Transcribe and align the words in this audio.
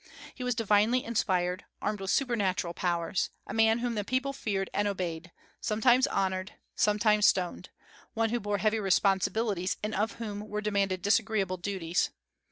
He 0.33 0.43
was 0.43 0.55
divinely 0.55 1.05
inspired, 1.05 1.63
armed 1.79 2.01
with 2.01 2.09
supernatural 2.09 2.73
powers, 2.73 3.29
a 3.45 3.53
man 3.53 3.77
whom 3.77 3.93
the 3.93 4.03
people 4.03 4.33
feared 4.33 4.67
and 4.73 4.87
obeyed, 4.87 5.31
sometimes 5.59 6.07
honored, 6.07 6.53
sometimes 6.75 7.27
stoned; 7.27 7.69
one 8.15 8.31
who 8.31 8.39
bore 8.39 8.57
heavy 8.57 8.79
responsibilities, 8.79 9.77
and 9.83 9.93
of 9.93 10.13
whom 10.13 10.47
were 10.49 10.59
demanded 10.59 11.03
disagreeable 11.03 11.57
duties. 11.57 12.09